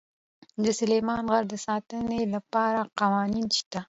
د 0.63 0.65
سلیمان 0.79 1.23
غر 1.31 1.43
د 1.51 1.55
ساتنې 1.65 2.21
لپاره 2.35 2.79
قوانین 2.99 3.47
شته. 3.57 3.79